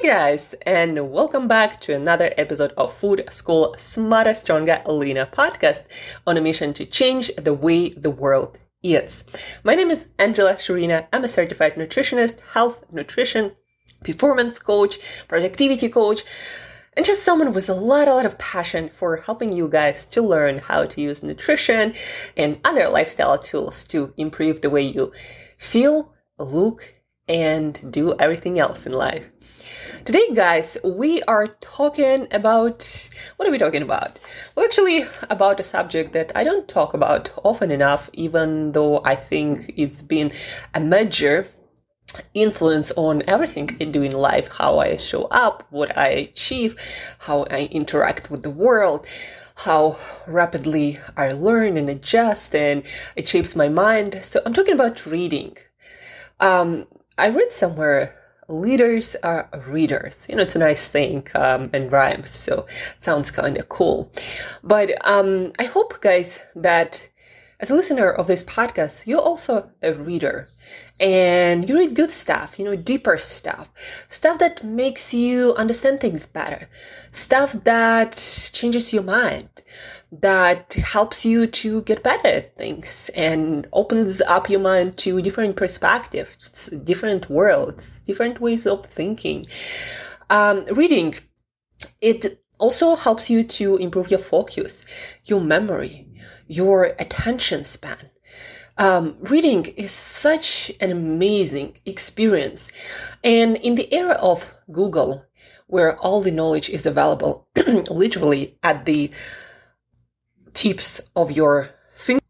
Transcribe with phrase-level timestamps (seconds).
[0.00, 5.82] Hey guys, and welcome back to another episode of Food School Smarter, Stronger, Leaner podcast
[6.24, 9.24] on a mission to change the way the world eats.
[9.64, 11.08] My name is Angela Shurina.
[11.12, 13.56] I'm a certified nutritionist, health, nutrition,
[14.04, 16.22] performance coach, productivity coach,
[16.96, 20.22] and just someone with a lot, a lot of passion for helping you guys to
[20.22, 21.92] learn how to use nutrition
[22.36, 25.10] and other lifestyle tools to improve the way you
[25.58, 26.94] feel, look,
[27.26, 29.24] and do everything else in life.
[30.08, 34.18] Today, guys, we are talking about what are we talking about?
[34.54, 39.14] Well, actually, about a subject that I don't talk about often enough, even though I
[39.14, 40.32] think it's been
[40.72, 41.46] a major
[42.32, 46.74] influence on everything I do in life how I show up, what I achieve,
[47.18, 49.06] how I interact with the world,
[49.56, 52.82] how rapidly I learn and adjust, and
[53.14, 54.20] it shapes my mind.
[54.22, 55.58] So, I'm talking about reading.
[56.40, 56.86] Um,
[57.18, 58.17] I read somewhere
[58.48, 60.26] leaders are readers.
[60.28, 62.66] You know, it's a nice thing um, and rhymes, so
[62.98, 64.10] sounds kind of cool.
[64.62, 67.08] But um, I hope, guys, that
[67.60, 70.48] as a listener of this podcast, you're also a reader
[71.00, 73.68] and you read good stuff, you know, deeper stuff,
[74.08, 76.68] stuff that makes you understand things better,
[77.10, 78.12] stuff that
[78.52, 79.48] changes your mind,
[80.10, 85.56] that helps you to get better at things and opens up your mind to different
[85.56, 89.46] perspectives, different worlds, different ways of thinking.
[90.30, 91.16] Um, reading,
[92.00, 94.86] it also helps you to improve your focus,
[95.24, 96.08] your memory,
[96.46, 98.10] your attention span.
[98.78, 102.70] Um, reading is such an amazing experience.
[103.24, 105.26] And in the era of Google,
[105.66, 107.48] where all the knowledge is available
[107.90, 109.10] literally at the
[110.58, 112.24] tips of your finger,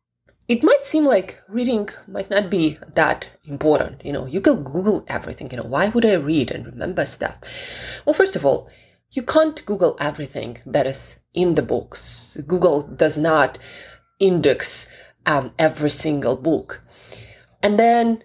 [0.48, 4.04] it might seem like reading might not be that important.
[4.04, 5.50] You know, you can Google everything.
[5.50, 7.38] You know, why would I read and remember stuff?
[8.04, 8.68] Well, first of all,
[9.12, 12.36] you can't Google everything that is in the books.
[12.46, 13.58] Google does not
[14.20, 14.88] index
[15.24, 16.82] um, every single book.
[17.62, 18.24] And then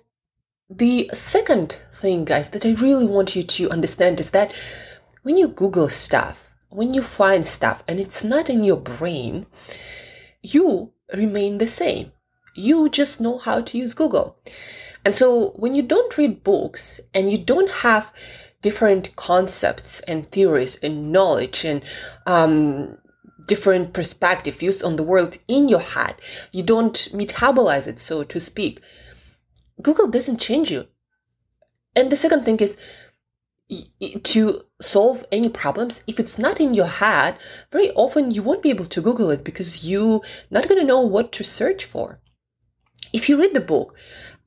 [0.69, 4.53] the second thing, guys, that I really want you to understand is that
[5.21, 9.45] when you Google stuff, when you find stuff and it's not in your brain,
[10.41, 12.11] you remain the same.
[12.55, 14.37] You just know how to use Google.
[15.05, 18.13] And so when you don't read books and you don't have
[18.61, 21.83] different concepts and theories and knowledge and
[22.25, 22.97] um,
[23.47, 26.15] different perspective used on the world in your head,
[26.51, 28.81] you don't metabolize it, so to speak.
[29.81, 30.87] Google doesn't change you.
[31.95, 32.77] And the second thing is
[34.23, 37.37] to solve any problems if it's not in your head
[37.71, 41.01] very often you won't be able to google it because you not going to know
[41.01, 42.19] what to search for
[43.11, 43.95] if you read the book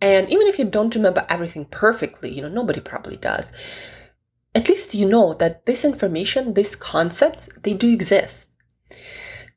[0.01, 3.53] and even if you don't remember everything perfectly you know nobody probably does
[4.57, 8.49] at least you know that this information, these concepts, they do exist.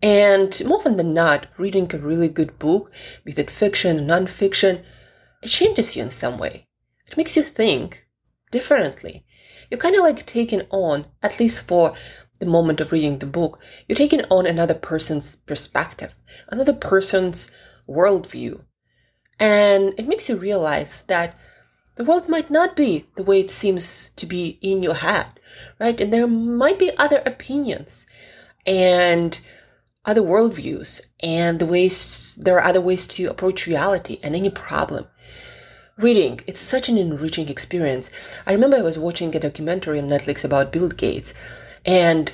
[0.02, 2.92] And more often than not, reading a really good book,
[3.24, 4.84] be it fiction, non-fiction,
[5.42, 6.68] it changes you in some way.
[7.08, 8.08] It makes you think
[8.52, 9.26] differently.
[9.70, 11.94] You're kind of like taking on, at least for
[12.40, 16.16] the moment of reading the book, you're taking on another person's perspective,
[16.50, 17.52] another person's
[17.88, 18.64] worldview.
[19.40, 21.38] And it makes you realize that
[21.96, 25.40] the world might not be the way it seems to be in your head,
[25.80, 26.00] right?
[26.00, 28.06] And there might be other opinions
[28.66, 29.40] and
[30.06, 35.08] other worldviews and the ways, there are other ways to approach reality and any problem.
[36.00, 38.10] Reading, it's such an enriching experience.
[38.48, 41.34] I remember I was watching a documentary on Netflix about Bill Gates
[41.86, 42.32] and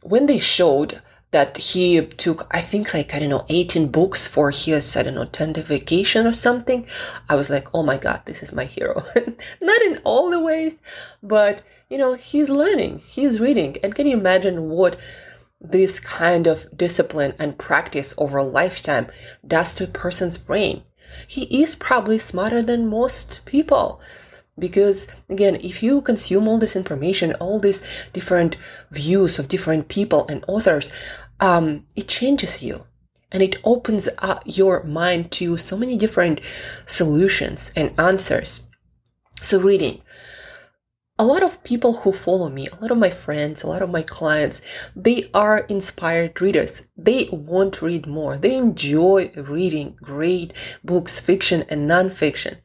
[0.00, 4.50] when they showed that he took, I think like, I don't know, 18 books for
[4.50, 6.86] his, I don't know, 10 day vacation or something.
[7.28, 9.04] I was like, oh my God, this is my hero.
[9.60, 10.76] Not in all the ways,
[11.22, 13.76] but you know, he's learning, he's reading.
[13.82, 14.96] And can you imagine what
[15.62, 19.06] this kind of discipline and practice over a lifetime
[19.46, 20.82] does to a person's brain?
[21.26, 24.00] He is probably smarter than most people
[24.58, 27.82] because again if you consume all this information all these
[28.12, 28.54] different
[28.90, 30.90] views of different people and authors
[31.40, 32.84] um, it changes you
[33.32, 36.40] and it opens up your mind to so many different
[36.86, 38.60] solutions and answers.
[39.40, 40.02] So, reading.
[41.18, 43.90] A lot of people who follow me, a lot of my friends, a lot of
[43.90, 44.62] my clients,
[44.96, 46.88] they are inspired readers.
[46.96, 48.38] They want to read more.
[48.38, 52.56] They enjoy reading great books, fiction and non-fiction.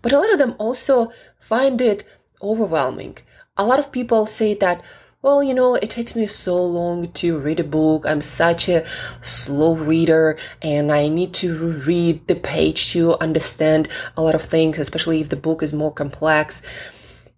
[0.00, 2.04] But a lot of them also find it
[2.40, 3.18] overwhelming.
[3.58, 4.82] A lot of people say that,
[5.20, 8.06] well, you know, it takes me so long to read a book.
[8.06, 8.84] I'm such a
[9.20, 14.78] slow reader and I need to read the page to understand a lot of things,
[14.78, 16.62] especially if the book is more complex.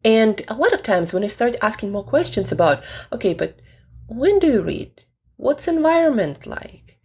[0.04, 2.82] And a lot of times when I start asking more questions about,
[3.12, 3.58] okay, but
[4.06, 5.04] when do you read?
[5.36, 6.98] What's environment like?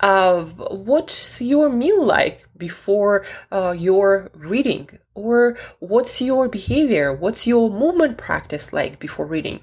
[0.00, 4.90] Uh, what's your meal like before uh, your reading?
[5.14, 7.14] Or what's your behavior?
[7.14, 9.60] What's your movement practice like before reading?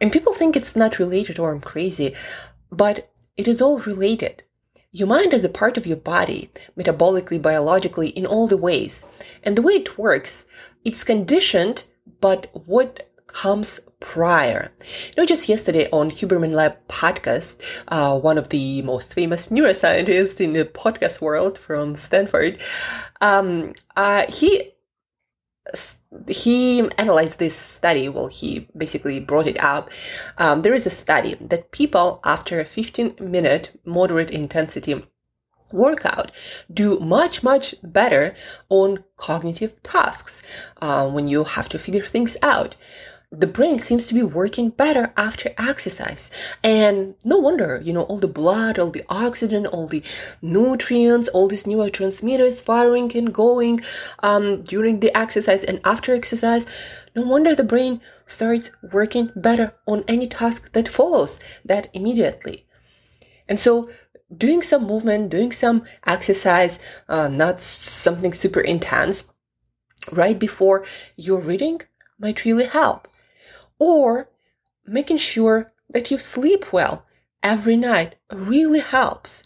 [0.00, 2.14] And people think it's not related or I'm crazy,
[2.70, 4.42] but it is all related.
[4.96, 9.04] Your mind is a part of your body, metabolically, biologically, in all the ways.
[9.42, 10.46] And the way it works,
[10.86, 11.84] it's conditioned,
[12.18, 14.72] but what comes prior.
[14.80, 20.40] You know, just yesterday on Huberman Lab podcast, uh, one of the most famous neuroscientists
[20.40, 22.58] in the podcast world from Stanford,
[23.20, 24.72] um, uh, he
[26.28, 28.08] he analyzed this study.
[28.08, 29.90] Well, he basically brought it up.
[30.38, 35.02] Um, there is a study that people after a 15 minute moderate intensity
[35.72, 36.30] workout
[36.72, 38.34] do much much better
[38.68, 40.42] on cognitive tasks
[40.80, 42.76] uh, when you have to figure things out
[43.38, 46.30] the brain seems to be working better after exercise.
[46.62, 50.02] And no wonder, you know, all the blood, all the oxygen, all the
[50.40, 53.80] nutrients, all these neurotransmitters firing and going
[54.20, 56.66] um, during the exercise and after exercise.
[57.14, 62.66] No wonder the brain starts working better on any task that follows that immediately.
[63.48, 63.90] And so
[64.34, 66.78] doing some movement, doing some exercise,
[67.08, 69.32] uh, not something super intense,
[70.12, 70.86] right before
[71.16, 71.80] you're reading
[72.18, 73.08] might really help
[73.78, 74.28] or
[74.86, 77.04] making sure that you sleep well
[77.42, 79.42] every night really helps.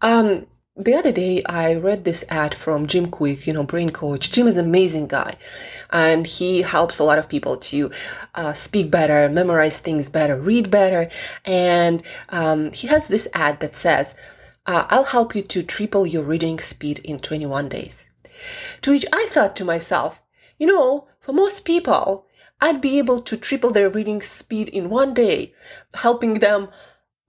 [0.00, 4.30] Um, the other day I read this ad from Jim Kwik, you know, brain coach.
[4.30, 5.34] Jim is an amazing guy
[5.90, 7.90] and he helps a lot of people to
[8.36, 11.10] uh, speak better, memorize things better, read better.
[11.44, 14.14] And um, he has this ad that says,
[14.66, 18.06] uh, I'll help you to triple your reading speed in 21 days.
[18.82, 20.22] To which I thought to myself,
[20.58, 22.27] you know, for most people,
[22.60, 25.54] I'd be able to triple their reading speed in one day,
[25.94, 26.68] helping them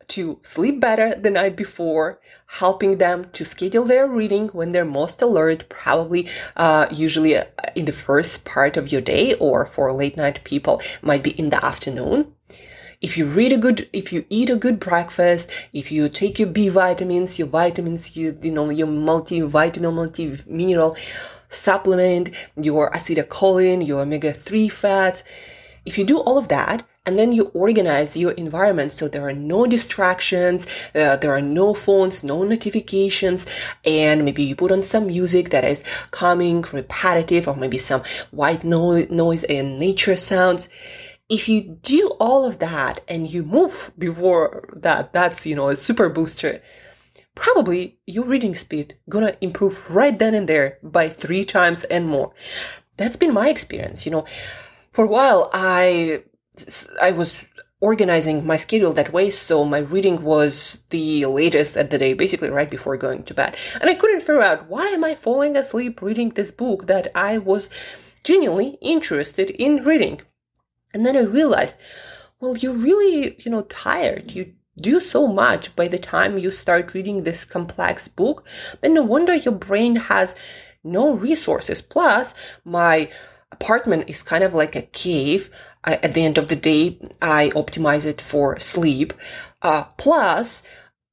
[0.10, 5.22] to sleep better the night before, helping them to schedule their reading when they're most
[5.22, 6.28] alert, probably
[6.58, 7.44] uh, usually uh,
[7.76, 11.50] in the first part of your day, or for late night people, might be in
[11.50, 12.34] the afternoon.
[13.02, 16.50] If you read a good, if you eat a good breakfast, if you take your
[16.50, 20.98] B vitamins, your vitamins, you, you know, your multivitamin, multi-mineral,
[21.50, 25.24] supplement your acetylcholine, your omega-3 fats.
[25.86, 29.34] If you do all of that, and then you organize your environment so there are
[29.34, 33.48] no distractions, uh, there are no phones, no notifications,
[33.84, 35.82] and maybe you put on some music that is
[36.12, 40.70] calming, repetitive, or maybe some white no- noise and nature sounds.
[41.30, 45.76] If you do all of that and you move before that, that's, you know, a
[45.76, 46.62] super booster
[47.40, 52.34] probably your reading speed gonna improve right then and there by three times and more.
[52.98, 54.06] That's been my experience.
[54.06, 54.26] You know,
[54.92, 56.24] for a while I
[57.02, 57.46] I was
[57.82, 62.50] organizing my schedule that way so my reading was the latest at the day basically
[62.50, 66.02] right before going to bed and i couldn't figure out why am i falling asleep
[66.02, 67.70] reading this book that i was
[68.22, 70.20] genuinely interested in reading
[70.94, 71.78] and then i realized
[72.42, 76.94] well you're really you know tired you do so much by the time you start
[76.94, 78.46] reading this complex book,
[78.82, 80.36] then no wonder your brain has
[80.84, 81.82] no resources.
[81.82, 82.34] Plus,
[82.64, 83.10] my
[83.52, 85.50] apartment is kind of like a cave.
[85.84, 89.14] I, at the end of the day, I optimize it for sleep.
[89.62, 90.64] Uh, plus,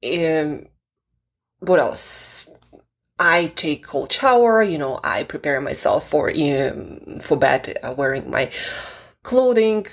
[0.05, 0.67] um,
[1.61, 2.49] what else?
[3.19, 4.63] I take cold shower.
[4.63, 8.51] You know, I prepare myself for um, for bed, uh, wearing my
[9.23, 9.87] clothing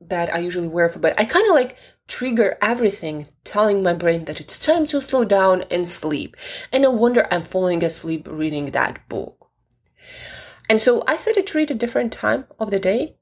[0.00, 1.14] that I usually wear for bed.
[1.18, 1.76] I kind of like
[2.12, 6.36] trigger everything, telling my brain that it's time to slow down and sleep.
[6.70, 9.48] And no wonder I'm falling asleep reading that book.
[10.68, 13.16] And so I set it to read a different time of the day.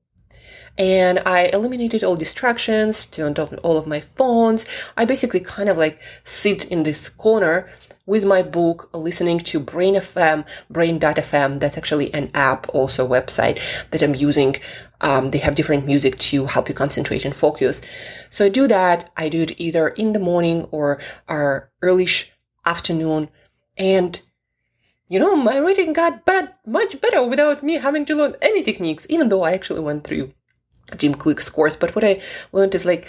[0.78, 4.66] And I eliminated all distractions, turned off all of my phones.
[4.96, 7.68] I basically kind of like sit in this corner
[8.06, 11.60] with my book, listening to Brain FM, Brain.fm.
[11.60, 13.60] That's actually an app, also website
[13.90, 14.56] that I'm using.
[15.00, 17.80] Um, they have different music to help you concentrate and focus.
[18.30, 19.10] So I do that.
[19.16, 20.98] I do it either in the morning or
[21.28, 22.08] our early
[22.66, 23.28] afternoon.
[23.76, 24.20] And
[25.08, 29.06] you know, my reading got bad, much better without me having to learn any techniques,
[29.08, 30.32] even though I actually went through
[30.96, 31.76] Jim Kwik's course.
[31.76, 32.20] But what I
[32.52, 33.08] learned is like,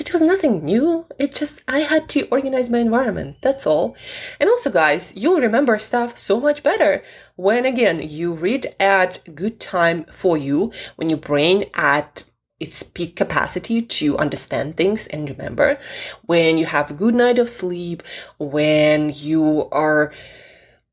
[0.00, 1.06] it was nothing new.
[1.18, 3.36] It just, I had to organize my environment.
[3.42, 3.96] That's all.
[4.40, 7.02] And also, guys, you'll remember stuff so much better
[7.36, 12.24] when, again, you read at good time for you, when your brain at
[12.58, 15.78] its peak capacity to understand things and remember,
[16.26, 18.02] when you have a good night of sleep,
[18.38, 20.12] when you are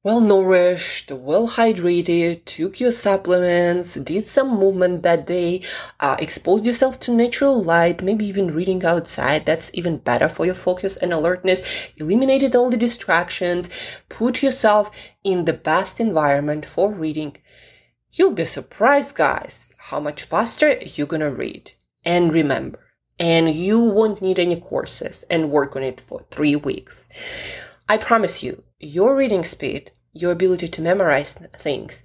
[0.05, 5.63] well nourished, well hydrated, took your supplements, did some movement that day,
[5.99, 9.47] uh, exposed yourself to natural light, maybe even reading outside.
[9.47, 11.89] That's even better for your focus and alertness.
[11.97, 13.67] Eliminated all the distractions,
[14.07, 14.91] put yourself
[15.23, 17.37] in the best environment for reading.
[18.11, 21.71] You'll be surprised, guys, how much faster you're gonna read.
[22.03, 22.79] And remember,
[23.17, 27.07] and you won't need any courses and work on it for three weeks.
[27.89, 32.03] I promise you, your reading speed, your ability to memorize things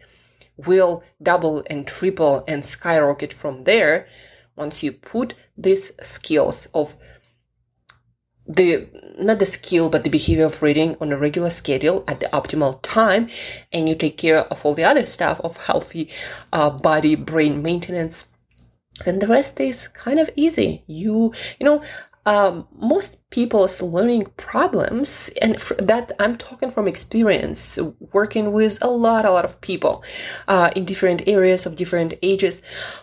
[0.57, 4.07] will double and triple and skyrocket from there
[4.57, 6.97] once you put these skills of
[8.47, 12.27] the not the skill but the behavior of reading on a regular schedule at the
[12.27, 13.29] optimal time
[13.73, 16.11] and you take care of all the other stuff of healthy
[16.53, 18.27] uh, body brain maintenance
[19.05, 20.83] then the rest is kind of easy.
[20.87, 21.83] You you know
[22.27, 27.79] um, most people's learning problems, and that I'm talking from experience,
[28.13, 30.05] working with a lot, a lot of people
[30.47, 32.61] uh, in different areas of different ages.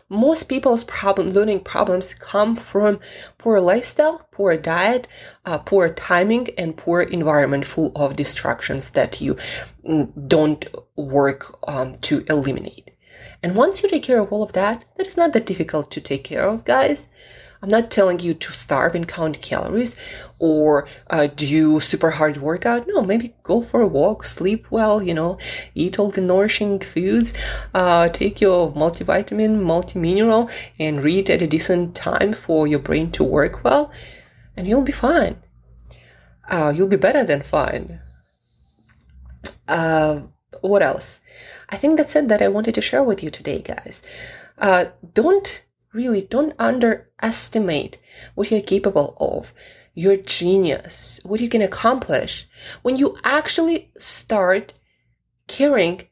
[0.09, 2.99] Most people's problem, learning problems come from
[3.37, 5.07] poor lifestyle, poor diet,
[5.45, 9.35] uh, poor timing, and poor environment full of distractions that you
[9.83, 12.91] mm, don't work um, to eliminate.
[13.41, 16.01] And once you take care of all of that, that is not that difficult to
[16.01, 17.07] take care of, guys.
[17.61, 19.95] I'm not telling you to starve and count calories
[20.39, 22.85] or uh, do super hard workout.
[22.87, 25.37] No, maybe go for a walk, sleep well, you know,
[25.73, 27.33] eat all the nourishing foods,
[27.73, 33.23] uh, take your multivitamin, multimineral, and read at a decent time for your brain to
[33.23, 33.91] work well,
[34.55, 35.37] and you'll be fine.
[36.49, 37.99] Uh, you'll be better than fine.
[39.67, 40.21] Uh,
[40.61, 41.19] what else?
[41.69, 44.01] I think that's it that I wanted to share with you today, guys.
[44.57, 45.65] Uh, don't
[45.97, 47.97] really don't underestimate
[48.35, 49.53] what you're capable of,
[49.95, 52.47] your genius, what you can accomplish.
[52.83, 54.73] When you actually start
[55.47, 56.07] caring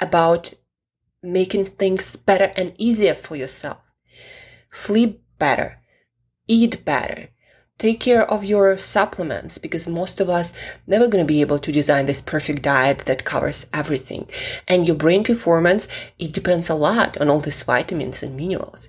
[0.00, 0.54] about
[1.22, 3.80] making things better and easier for yourself.
[4.70, 5.78] Sleep better,
[6.48, 7.28] eat better,
[7.78, 10.52] take care of your supplements because most of us
[10.86, 14.28] never going to be able to design this perfect diet that covers everything.
[14.68, 15.88] And your brain performance
[16.18, 18.88] it depends a lot on all these vitamins and minerals.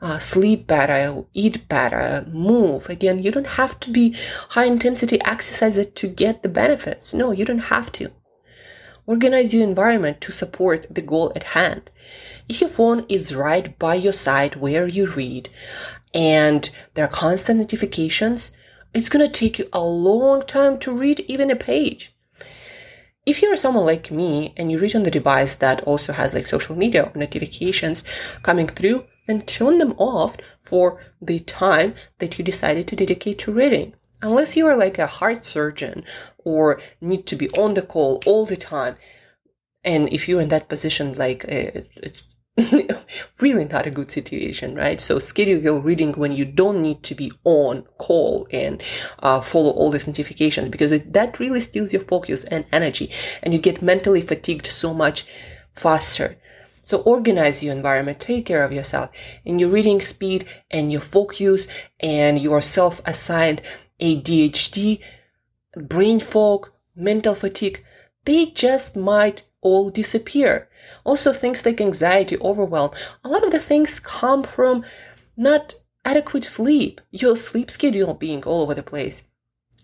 [0.00, 2.88] Uh, sleep better eat better move.
[2.88, 4.14] Again you don't have to be
[4.50, 7.12] high intensity exercises to get the benefits.
[7.12, 8.10] No you don't have to
[9.08, 11.90] organize your environment to support the goal at hand
[12.48, 15.50] if your phone is right by your side where you read
[16.14, 18.52] and there are constant notifications,
[18.94, 22.14] it's going to take you a long time to read even a page.
[23.26, 26.46] If you're someone like me and you read on the device that also has like
[26.46, 28.02] social media notifications
[28.42, 33.52] coming through, then turn them off for the time that you decided to dedicate to
[33.52, 33.92] reading.
[34.20, 36.04] Unless you are like a heart surgeon
[36.38, 38.96] or need to be on the call all the time.
[39.84, 41.82] And if you're in that position, like uh,
[43.40, 45.00] really not a good situation, right?
[45.00, 48.82] So schedule your reading when you don't need to be on call and
[49.20, 53.10] uh, follow all these notifications because it, that really steals your focus and energy
[53.42, 55.24] and you get mentally fatigued so much
[55.72, 56.36] faster.
[56.84, 59.10] So organize your environment, take care of yourself
[59.44, 61.68] and your reading speed and your focus
[62.00, 63.62] and your self-assigned
[64.00, 65.00] ADHD,
[65.76, 67.84] brain fog, mental fatigue.
[68.24, 70.68] They just might all disappear.
[71.04, 72.90] Also, things like anxiety, overwhelm,
[73.24, 74.84] a lot of the things come from
[75.36, 75.74] not
[76.04, 79.24] adequate sleep, your sleep schedule being all over the place.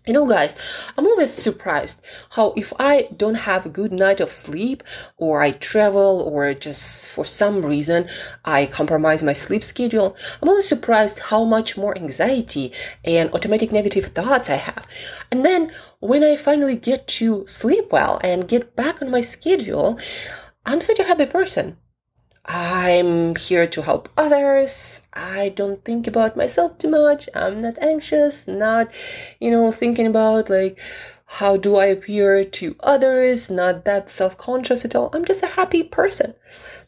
[0.07, 0.55] You know, guys,
[0.99, 4.83] I'm always surprised how if I don't have a good night of sleep,
[5.17, 8.07] or I travel, or just for some reason
[8.45, 12.71] I compromise my sleep schedule, I'm always surprised how much more anxiety
[13.03, 14.87] and automatic negative thoughts I have.
[15.33, 19.99] And then when I finally get to sleep well and get back on my schedule,
[20.67, 21.79] I'm such a happy person.
[22.47, 25.03] I'm here to help others.
[25.15, 27.29] I don't think about myself too much.
[27.35, 28.93] I'm not anxious, not,
[29.41, 30.79] you know, thinking about like,
[31.25, 33.49] how do I appear to others?
[33.49, 35.09] Not that self conscious at all.
[35.15, 36.35] I'm just a happy person.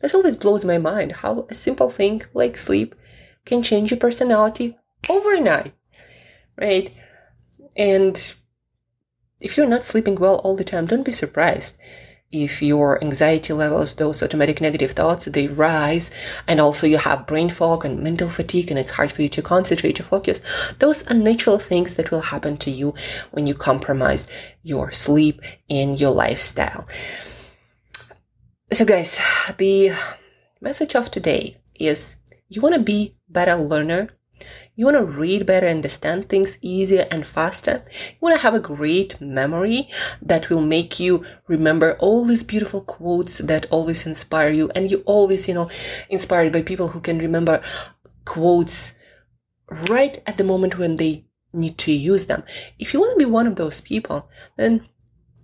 [0.01, 2.95] That always blows my mind how a simple thing like sleep
[3.47, 4.77] can change your personality
[5.09, 5.73] overnight,
[6.59, 6.93] right?
[7.75, 8.35] And
[9.41, 11.79] if you're not sleeping well all the time, don't be surprised
[12.33, 16.11] if your anxiety levels, those automatic negative thoughts, they rise,
[16.47, 19.43] and also you have brain fog and mental fatigue, and it's hard for you to
[19.43, 20.41] concentrate, to focus.
[20.79, 22.95] Those are natural things that will happen to you
[23.31, 24.27] when you compromise
[24.63, 25.41] your sleep
[25.71, 26.87] and your lifestyle.
[28.73, 29.21] So, guys,
[29.59, 29.93] the
[30.61, 32.17] message of today is
[32.49, 34.09] you want to be better learner,
[34.75, 37.83] You want to read better, understand things easier and faster.
[37.91, 39.89] You want to have a great memory
[40.21, 44.71] that will make you remember all these beautiful quotes that always inspire you.
[44.75, 45.71] And you always, you know,
[46.11, 47.63] inspired by people who can remember
[48.25, 48.99] quotes
[49.89, 52.45] right at the moment when they need to use them.
[52.79, 54.87] If you want to be one of those people, then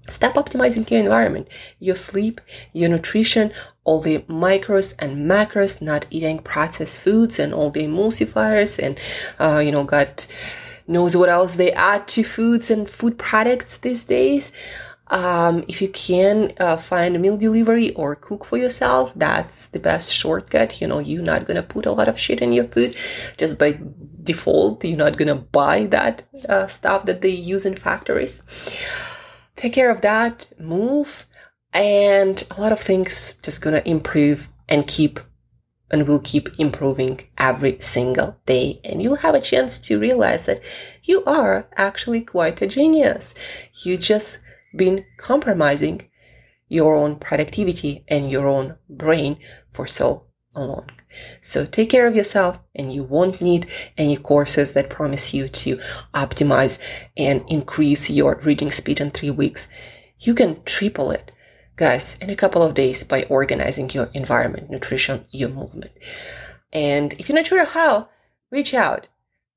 [0.08, 1.46] Stop optimizing your environment,
[1.78, 2.40] your sleep,
[2.72, 3.52] your nutrition,
[3.84, 8.98] all the micros and macros, not eating processed foods and all the emulsifiers and,
[9.38, 10.24] uh, you know, God
[10.88, 14.50] knows what else they add to foods and food products these days.
[15.06, 19.78] Um, if you can uh, find a meal delivery or cook for yourself, that's the
[19.78, 20.80] best shortcut.
[20.80, 22.96] You know, you're not gonna put a lot of shit in your food
[23.36, 23.78] just by
[24.22, 24.84] default.
[24.84, 28.42] You're not gonna buy that uh, stuff that they use in factories
[29.56, 31.26] take care of that, move,
[31.72, 35.20] and a lot of things just gonna improve and keep
[35.90, 38.78] and will keep improving every single day.
[38.82, 40.62] And you'll have a chance to realize that
[41.02, 43.34] you are actually quite a genius.
[43.84, 44.38] You just
[44.74, 46.08] been compromising
[46.68, 49.36] your own productivity and your own brain
[49.70, 50.88] for so long.
[51.40, 53.66] So take care of yourself and you won't need
[53.96, 55.76] any courses that promise you to
[56.14, 56.78] optimize
[57.16, 59.68] and increase your reading speed in three weeks.
[60.18, 61.32] You can triple it,
[61.76, 65.92] guys, in a couple of days by organizing your environment, nutrition, your movement.
[66.72, 68.08] And if you're not sure how,
[68.50, 69.08] reach out,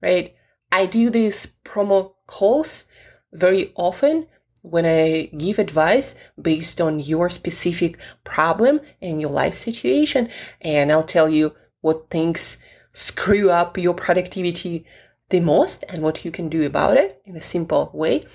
[0.02, 0.34] right?
[0.72, 2.86] I do these promo calls
[3.32, 4.28] very often
[4.70, 10.30] when I give advice based on your specific problem and your life situation,
[10.62, 12.58] and I'll tell you what things
[12.92, 14.86] screw up your productivity
[15.30, 18.26] the most and what you can do about it in a simple way.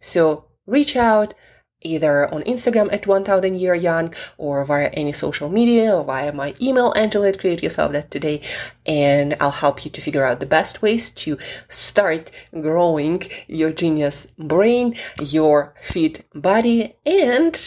[0.00, 1.34] So reach out,
[1.82, 6.54] either on Instagram at 1000 year young or via any social media or via my
[6.60, 8.40] email, Angela at create yourself that today.
[8.86, 14.26] And I'll help you to figure out the best ways to start growing your genius
[14.38, 17.58] brain, your fit body, and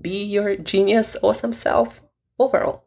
[0.00, 2.02] be your genius awesome self
[2.38, 2.84] overall.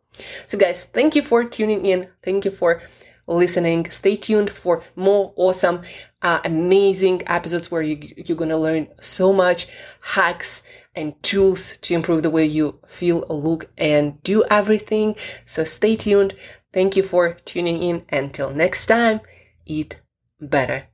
[0.48, 2.08] So guys, thank you for tuning in.
[2.24, 2.82] Thank you for
[3.28, 3.90] listening.
[3.90, 5.82] Stay tuned for more awesome,
[6.22, 9.68] uh, amazing episodes where you, you're going to learn so much
[10.02, 10.64] hacks
[10.96, 15.16] and tools to improve the way you feel, look, and do everything.
[15.46, 16.36] So stay tuned.
[16.74, 18.06] Thank you for tuning in.
[18.10, 19.22] Until next time,
[19.66, 20.02] eat
[20.40, 20.88] better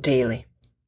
[0.00, 0.46] daily.